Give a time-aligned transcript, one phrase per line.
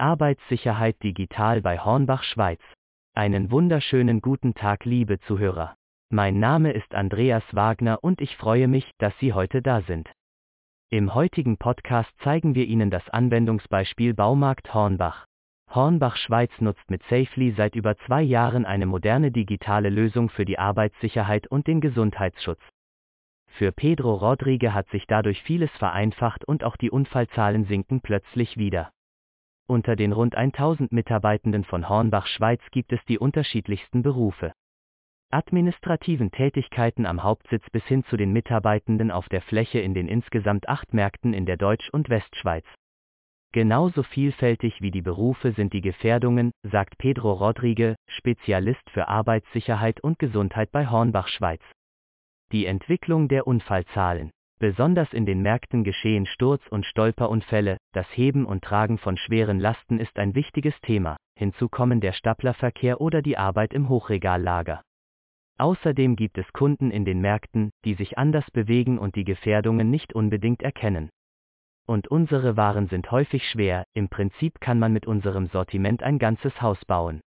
[0.00, 2.60] Arbeitssicherheit digital bei Hornbach Schweiz.
[3.14, 5.74] Einen wunderschönen guten Tag, liebe Zuhörer.
[6.08, 10.08] Mein Name ist Andreas Wagner und ich freue mich, dass Sie heute da sind.
[10.90, 15.26] Im heutigen Podcast zeigen wir Ihnen das Anwendungsbeispiel Baumarkt Hornbach.
[15.74, 20.58] Hornbach Schweiz nutzt mit Safely seit über zwei Jahren eine moderne digitale Lösung für die
[20.58, 22.60] Arbeitssicherheit und den Gesundheitsschutz.
[23.48, 28.90] Für Pedro Rodrigue hat sich dadurch vieles vereinfacht und auch die Unfallzahlen sinken plötzlich wieder.
[29.70, 34.52] Unter den rund 1000 Mitarbeitenden von Hornbach Schweiz gibt es die unterschiedlichsten Berufe.
[35.30, 40.70] Administrativen Tätigkeiten am Hauptsitz bis hin zu den Mitarbeitenden auf der Fläche in den insgesamt
[40.70, 42.64] acht Märkten in der Deutsch- und Westschweiz.
[43.52, 50.18] Genauso vielfältig wie die Berufe sind die Gefährdungen, sagt Pedro Rodrigue, Spezialist für Arbeitssicherheit und
[50.18, 51.62] Gesundheit bei Hornbach Schweiz.
[52.52, 54.30] Die Entwicklung der Unfallzahlen.
[54.60, 60.00] Besonders in den Märkten geschehen Sturz- und Stolperunfälle, das Heben und Tragen von schweren Lasten
[60.00, 64.82] ist ein wichtiges Thema, hinzu kommen der Staplerverkehr oder die Arbeit im Hochregallager.
[65.58, 70.12] Außerdem gibt es Kunden in den Märkten, die sich anders bewegen und die Gefährdungen nicht
[70.12, 71.10] unbedingt erkennen.
[71.86, 76.60] Und unsere Waren sind häufig schwer, im Prinzip kann man mit unserem Sortiment ein ganzes
[76.60, 77.20] Haus bauen.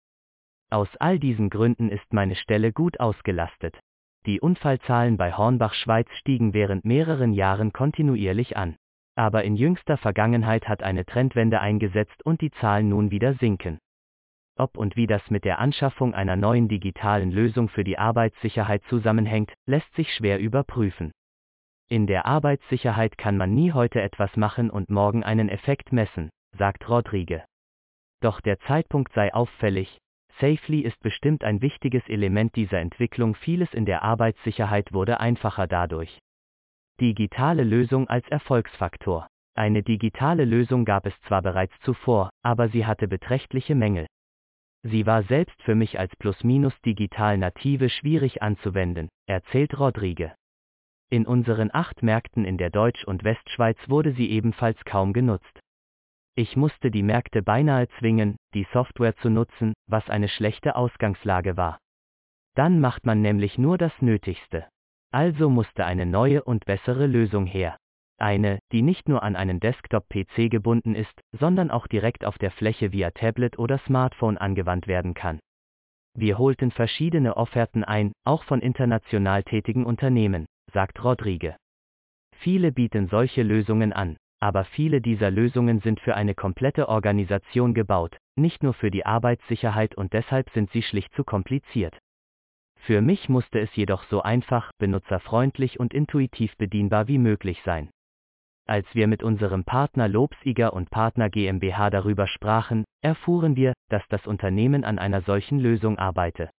[0.68, 3.78] Aus all diesen Gründen ist meine Stelle gut ausgelastet.
[4.26, 8.76] Die Unfallzahlen bei Hornbach Schweiz stiegen während mehreren Jahren kontinuierlich an.
[9.14, 13.78] Aber in jüngster Vergangenheit hat eine Trendwende eingesetzt und die Zahlen nun wieder sinken.
[14.56, 19.54] Ob und wie das mit der Anschaffung einer neuen digitalen Lösung für die Arbeitssicherheit zusammenhängt,
[19.66, 21.12] lässt sich schwer überprüfen.
[21.88, 26.88] In der Arbeitssicherheit kann man nie heute etwas machen und morgen einen Effekt messen, sagt
[26.88, 27.42] Rodrigue.
[28.20, 29.98] Doch der Zeitpunkt sei auffällig,
[30.40, 33.34] Safely ist bestimmt ein wichtiges Element dieser Entwicklung.
[33.34, 36.18] Vieles in der Arbeitssicherheit wurde einfacher dadurch.
[37.00, 39.26] Digitale Lösung als Erfolgsfaktor.
[39.54, 44.06] Eine digitale Lösung gab es zwar bereits zuvor, aber sie hatte beträchtliche Mängel.
[44.82, 50.32] Sie war selbst für mich als plus-minus digital native schwierig anzuwenden, erzählt Rodrigue.
[51.10, 55.60] In unseren acht Märkten in der Deutsch- und Westschweiz wurde sie ebenfalls kaum genutzt.
[56.34, 61.78] Ich musste die Märkte beinahe zwingen, die Software zu nutzen, was eine schlechte Ausgangslage war.
[62.54, 64.66] Dann macht man nämlich nur das Nötigste.
[65.12, 67.76] Also musste eine neue und bessere Lösung her.
[68.18, 72.92] Eine, die nicht nur an einen Desktop-PC gebunden ist, sondern auch direkt auf der Fläche
[72.92, 75.40] via Tablet oder Smartphone angewandt werden kann.
[76.14, 81.56] Wir holten verschiedene Offerten ein, auch von international tätigen Unternehmen, sagt Rodrigue.
[82.36, 88.16] Viele bieten solche Lösungen an, aber viele dieser Lösungen sind für eine komplette Organisation gebaut,
[88.36, 91.98] nicht nur für die Arbeitssicherheit und deshalb sind sie schlicht zu kompliziert.
[92.80, 97.90] Für mich musste es jedoch so einfach, benutzerfreundlich und intuitiv bedienbar wie möglich sein.
[98.66, 104.26] Als wir mit unserem Partner Lobsiger und Partner GmbH darüber sprachen, erfuhren wir, dass das
[104.26, 106.50] Unternehmen an einer solchen Lösung arbeite.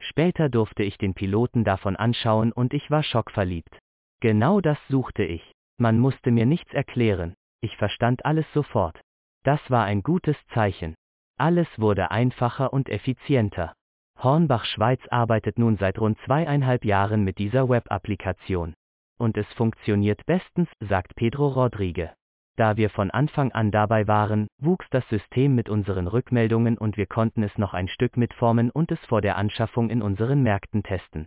[0.00, 3.78] Später durfte ich den Piloten davon anschauen und ich war schockverliebt.
[4.20, 5.53] Genau das suchte ich.
[5.78, 9.00] Man musste mir nichts erklären, ich verstand alles sofort.
[9.42, 10.94] Das war ein gutes Zeichen.
[11.36, 13.74] Alles wurde einfacher und effizienter.
[14.18, 18.74] Hornbach Schweiz arbeitet nun seit rund zweieinhalb Jahren mit dieser Web-Applikation.
[19.18, 22.12] Und es funktioniert bestens, sagt Pedro Rodrigue.
[22.56, 27.06] Da wir von Anfang an dabei waren, wuchs das System mit unseren Rückmeldungen und wir
[27.06, 31.26] konnten es noch ein Stück mitformen und es vor der Anschaffung in unseren Märkten testen.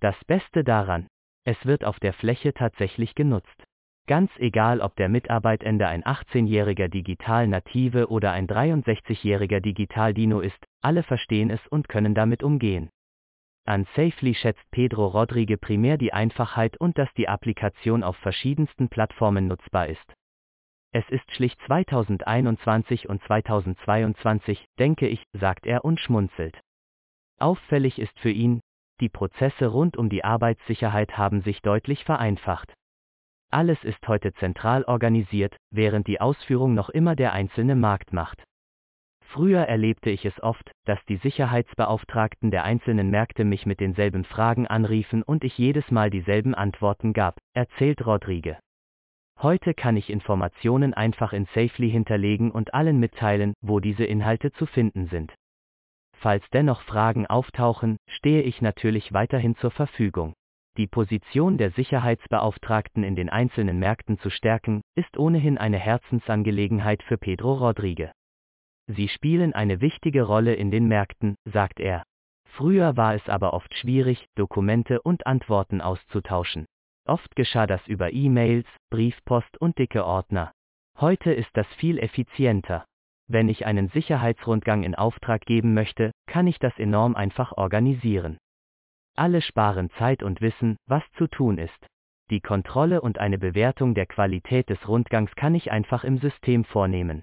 [0.00, 1.06] Das Beste daran,
[1.50, 3.64] es wird auf der Fläche tatsächlich genutzt.
[4.06, 11.50] Ganz egal, ob der Mitarbeitende ein 18-jähriger Digital-Native oder ein 63-jähriger Digital-Dino ist, alle verstehen
[11.50, 12.88] es und können damit umgehen.
[13.66, 19.48] An Safely schätzt Pedro Rodrigue primär die Einfachheit und dass die Applikation auf verschiedensten Plattformen
[19.48, 20.14] nutzbar ist.
[20.92, 26.60] Es ist schlicht 2021 und 2022, denke ich, sagt er und schmunzelt.
[27.38, 28.60] Auffällig ist für ihn,
[29.00, 32.72] die Prozesse rund um die Arbeitssicherheit haben sich deutlich vereinfacht.
[33.50, 38.44] Alles ist heute zentral organisiert, während die Ausführung noch immer der einzelne Markt macht.
[39.32, 44.66] Früher erlebte ich es oft, dass die Sicherheitsbeauftragten der einzelnen Märkte mich mit denselben Fragen
[44.66, 48.58] anriefen und ich jedes Mal dieselben Antworten gab, erzählt Rodrigue.
[49.40, 54.66] Heute kann ich Informationen einfach in Safely hinterlegen und allen mitteilen, wo diese Inhalte zu
[54.66, 55.32] finden sind.
[56.20, 60.34] Falls dennoch Fragen auftauchen, stehe ich natürlich weiterhin zur Verfügung.
[60.76, 67.16] Die Position der Sicherheitsbeauftragten in den einzelnen Märkten zu stärken, ist ohnehin eine Herzensangelegenheit für
[67.16, 68.12] Pedro Rodrigue.
[68.86, 72.02] Sie spielen eine wichtige Rolle in den Märkten, sagt er.
[72.44, 76.66] Früher war es aber oft schwierig, Dokumente und Antworten auszutauschen.
[77.06, 80.52] Oft geschah das über E-Mails, Briefpost und dicke Ordner.
[80.98, 82.84] Heute ist das viel effizienter.
[83.32, 88.38] Wenn ich einen Sicherheitsrundgang in Auftrag geben möchte, kann ich das enorm einfach organisieren.
[89.14, 91.86] Alle sparen Zeit und wissen, was zu tun ist.
[92.30, 97.22] Die Kontrolle und eine Bewertung der Qualität des Rundgangs kann ich einfach im System vornehmen.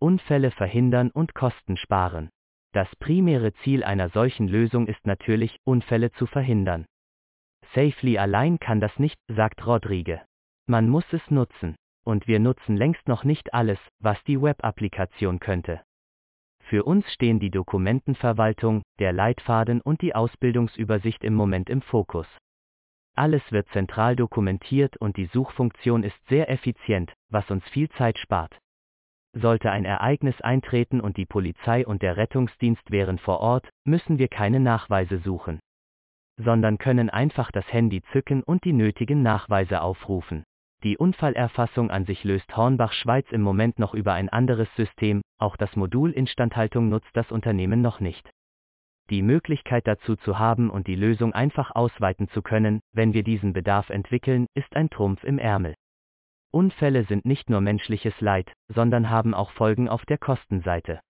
[0.00, 2.28] Unfälle verhindern und Kosten sparen.
[2.72, 6.86] Das primäre Ziel einer solchen Lösung ist natürlich, Unfälle zu verhindern.
[7.72, 10.20] Safely allein kann das nicht, sagt Rodrigue.
[10.66, 11.76] Man muss es nutzen.
[12.10, 15.80] Und wir nutzen längst noch nicht alles, was die Web-Applikation könnte.
[16.64, 22.26] Für uns stehen die Dokumentenverwaltung, der Leitfaden und die Ausbildungsübersicht im Moment im Fokus.
[23.14, 28.58] Alles wird zentral dokumentiert und die Suchfunktion ist sehr effizient, was uns viel Zeit spart.
[29.32, 34.26] Sollte ein Ereignis eintreten und die Polizei und der Rettungsdienst wären vor Ort, müssen wir
[34.26, 35.60] keine Nachweise suchen.
[36.38, 40.42] Sondern können einfach das Handy zücken und die nötigen Nachweise aufrufen.
[40.82, 45.56] Die Unfallerfassung an sich löst Hornbach Schweiz im Moment noch über ein anderes System, auch
[45.56, 48.30] das Modul Instandhaltung nutzt das Unternehmen noch nicht.
[49.10, 53.52] Die Möglichkeit dazu zu haben und die Lösung einfach ausweiten zu können, wenn wir diesen
[53.52, 55.74] Bedarf entwickeln, ist ein Trumpf im Ärmel.
[56.50, 61.00] Unfälle sind nicht nur menschliches Leid, sondern haben auch Folgen auf der Kostenseite.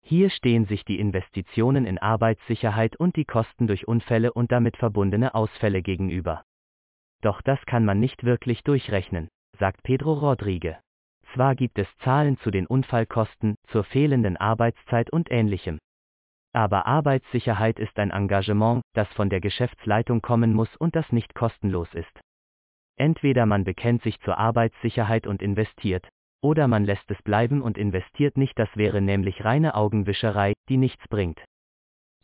[0.00, 5.34] Hier stehen sich die Investitionen in Arbeitssicherheit und die Kosten durch Unfälle und damit verbundene
[5.34, 6.42] Ausfälle gegenüber.
[7.24, 9.28] Doch das kann man nicht wirklich durchrechnen,
[9.58, 10.76] sagt Pedro Rodrigue.
[11.32, 15.78] Zwar gibt es Zahlen zu den Unfallkosten, zur fehlenden Arbeitszeit und ähnlichem.
[16.52, 21.88] Aber Arbeitssicherheit ist ein Engagement, das von der Geschäftsleitung kommen muss und das nicht kostenlos
[21.94, 22.20] ist.
[22.96, 26.06] Entweder man bekennt sich zur Arbeitssicherheit und investiert,
[26.42, 31.08] oder man lässt es bleiben und investiert nicht, das wäre nämlich reine Augenwischerei, die nichts
[31.08, 31.42] bringt.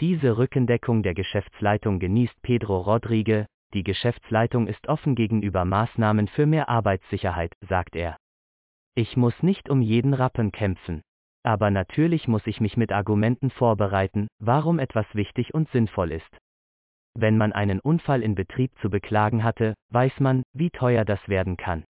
[0.02, 6.68] Diese Rückendeckung der Geschäftsleitung genießt Pedro Rodrigue, die Geschäftsleitung ist offen gegenüber Maßnahmen für mehr
[6.68, 8.16] Arbeitssicherheit, sagt er.
[8.94, 11.02] Ich muss nicht um jeden Rappen kämpfen.
[11.42, 16.38] Aber natürlich muss ich mich mit Argumenten vorbereiten, warum etwas wichtig und sinnvoll ist.
[17.14, 21.56] Wenn man einen Unfall in Betrieb zu beklagen hatte, weiß man, wie teuer das werden
[21.56, 21.84] kann.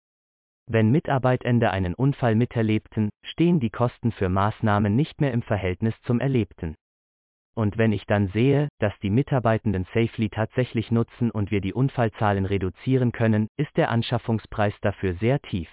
[0.70, 6.20] Wenn Mitarbeitende einen Unfall miterlebten, stehen die Kosten für Maßnahmen nicht mehr im Verhältnis zum
[6.20, 6.76] Erlebten.
[7.58, 12.46] Und wenn ich dann sehe, dass die Mitarbeitenden Safely tatsächlich nutzen und wir die Unfallzahlen
[12.46, 15.68] reduzieren können, ist der Anschaffungspreis dafür sehr tief.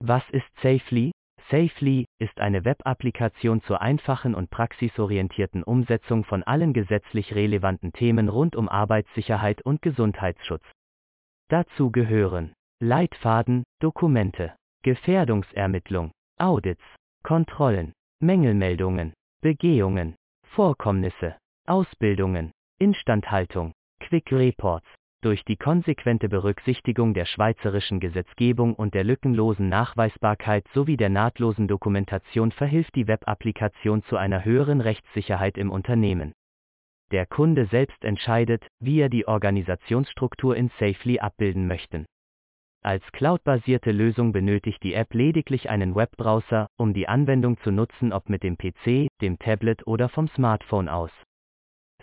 [0.00, 1.12] Was ist Safely?
[1.50, 8.56] Safely ist eine Web-Applikation zur einfachen und praxisorientierten Umsetzung von allen gesetzlich relevanten Themen rund
[8.56, 10.64] um Arbeitssicherheit und Gesundheitsschutz.
[11.48, 16.82] Dazu gehören Leitfaden, Dokumente, Gefährdungsermittlung, Audits,
[17.22, 19.12] Kontrollen, Mängelmeldungen,
[19.42, 20.16] Begehungen,
[20.54, 21.34] Vorkommnisse,
[21.66, 24.86] Ausbildungen, Instandhaltung, Quick Reports,
[25.20, 32.52] durch die konsequente Berücksichtigung der schweizerischen Gesetzgebung und der lückenlosen Nachweisbarkeit sowie der nahtlosen Dokumentation
[32.52, 36.32] verhilft die Web-Applikation zu einer höheren Rechtssicherheit im Unternehmen.
[37.10, 42.06] Der Kunde selbst entscheidet, wie er die Organisationsstruktur in Safely abbilden möchten.
[42.86, 48.28] Als cloudbasierte Lösung benötigt die App lediglich einen Webbrowser, um die Anwendung zu nutzen, ob
[48.28, 51.10] mit dem PC, dem Tablet oder vom Smartphone aus.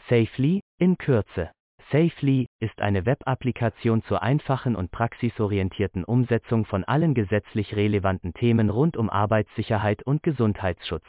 [0.10, 1.52] Safely, in Kürze.
[1.92, 8.98] Safely ist eine Web-Applikation zur einfachen und praxisorientierten Umsetzung von allen gesetzlich relevanten Themen rund
[8.98, 11.06] um Arbeitssicherheit und Gesundheitsschutz.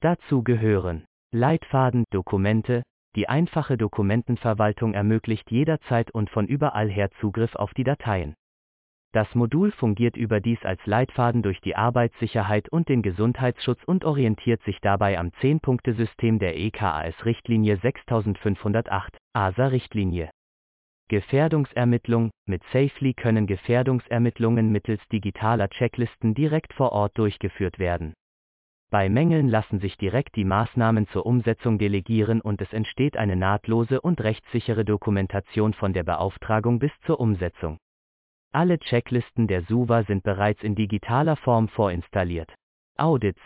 [0.00, 2.82] Dazu gehören Leitfaden, Dokumente,
[3.16, 8.34] die einfache Dokumentenverwaltung ermöglicht jederzeit und von überall her Zugriff auf die Dateien.
[9.12, 14.80] Das Modul fungiert überdies als Leitfaden durch die Arbeitssicherheit und den Gesundheitsschutz und orientiert sich
[14.80, 20.30] dabei am 10-Punkte-System der EKAS-Richtlinie 6508, ASA-Richtlinie.
[21.08, 28.14] Gefährdungsermittlung Mit Safely können Gefährdungsermittlungen mittels digitaler Checklisten direkt vor Ort durchgeführt werden.
[28.90, 34.00] Bei Mängeln lassen sich direkt die Maßnahmen zur Umsetzung delegieren und es entsteht eine nahtlose
[34.00, 37.76] und rechtssichere Dokumentation von der Beauftragung bis zur Umsetzung.
[38.54, 42.54] Alle Checklisten der SUVA sind bereits in digitaler Form vorinstalliert.
[42.98, 43.40] Audits.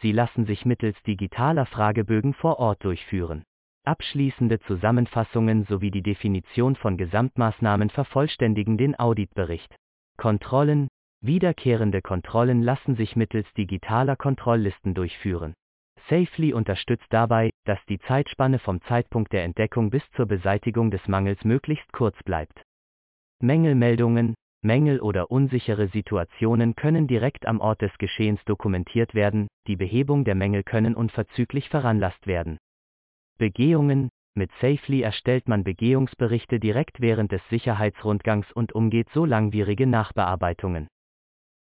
[0.00, 3.42] Sie lassen sich mittels digitaler Fragebögen vor Ort durchführen.
[3.84, 9.74] Abschließende Zusammenfassungen sowie die Definition von Gesamtmaßnahmen vervollständigen den Auditbericht.
[10.16, 10.86] Kontrollen.
[11.22, 15.54] Wiederkehrende Kontrollen lassen sich mittels digitaler Kontrolllisten durchführen.
[16.08, 21.44] Safely unterstützt dabei, dass die Zeitspanne vom Zeitpunkt der Entdeckung bis zur Beseitigung des Mangels
[21.44, 22.62] möglichst kurz bleibt.
[23.40, 30.24] Mängelmeldungen, Mängel oder unsichere Situationen können direkt am Ort des Geschehens dokumentiert werden, die Behebung
[30.24, 32.58] der Mängel können unverzüglich veranlasst werden.
[33.38, 40.88] Begehungen, mit Safely erstellt man Begehungsberichte direkt während des Sicherheitsrundgangs und umgeht so langwierige Nachbearbeitungen.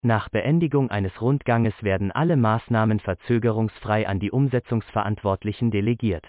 [0.03, 6.29] Nach Beendigung eines Rundganges werden alle Maßnahmen verzögerungsfrei an die Umsetzungsverantwortlichen delegiert.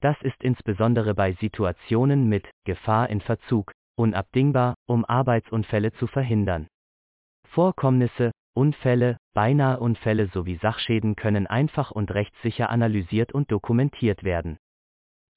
[0.00, 6.68] Das ist insbesondere bei Situationen mit Gefahr in Verzug unabdingbar, um Arbeitsunfälle zu verhindern.
[7.48, 14.56] Vorkommnisse, Unfälle, beinahe Unfälle sowie Sachschäden können einfach und rechtssicher analysiert und dokumentiert werden.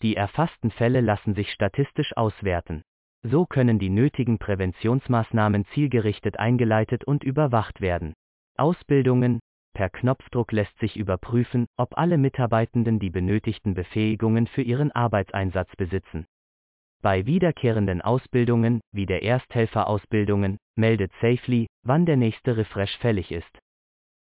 [0.01, 2.84] Die erfassten Fälle lassen sich statistisch auswerten.
[3.22, 8.13] So können die nötigen Präventionsmaßnahmen zielgerichtet eingeleitet und überwacht werden.
[8.58, 9.39] Ausbildungen,
[9.74, 16.25] per Knopfdruck lässt sich überprüfen, ob alle Mitarbeitenden die benötigten Befähigungen für ihren Arbeitseinsatz besitzen.
[17.01, 23.60] Bei wiederkehrenden Ausbildungen, wie der Ersthelferausbildungen, meldet Safely, wann der nächste Refresh fällig ist.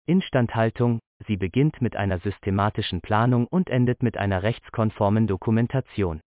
[0.06, 6.20] Instandhaltung, sie beginnt mit einer systematischen Planung und endet mit einer rechtskonformen Dokumentation.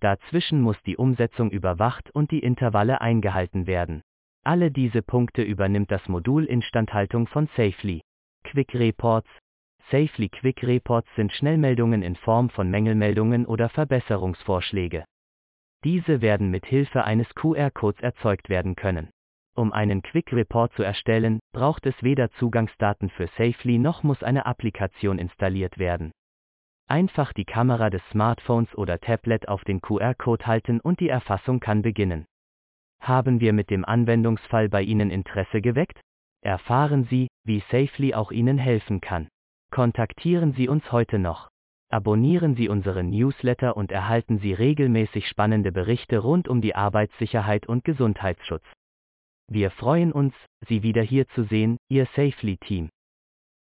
[0.00, 4.02] Dazwischen muss die Umsetzung überwacht und die Intervalle eingehalten werden.
[4.42, 8.00] Alle diese Punkte übernimmt das Modul Instandhaltung von Safely.
[8.42, 9.28] Quick Reports.
[9.90, 15.04] Safely Quick Reports sind Schnellmeldungen in Form von Mängelmeldungen oder Verbesserungsvorschläge.
[15.84, 19.10] Diese werden mit Hilfe eines QR-Codes erzeugt werden können.
[19.54, 24.46] Um einen Quick Report zu erstellen, braucht es weder Zugangsdaten für Safely noch muss eine
[24.46, 26.12] Applikation installiert werden.
[26.86, 31.82] Einfach die Kamera des Smartphones oder Tablet auf den QR-Code halten und die Erfassung kann
[31.82, 32.26] beginnen.
[33.00, 36.00] Haben wir mit dem Anwendungsfall bei Ihnen Interesse geweckt?
[36.42, 39.28] Erfahren Sie, wie Safely auch Ihnen helfen kann.
[39.70, 41.48] Kontaktieren Sie uns heute noch.
[41.92, 47.84] Abonnieren Sie unseren Newsletter und erhalten Sie regelmäßig spannende Berichte rund um die Arbeitssicherheit und
[47.84, 48.64] Gesundheitsschutz.
[49.48, 50.32] Wir freuen uns,
[50.68, 52.90] Sie wieder hier zu sehen, Ihr Safely-Team.